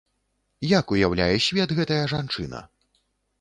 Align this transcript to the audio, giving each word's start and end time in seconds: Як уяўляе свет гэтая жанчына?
Як 0.79 0.93
уяўляе 0.95 1.35
свет 1.49 1.69
гэтая 1.81 1.99
жанчына? 2.15 2.65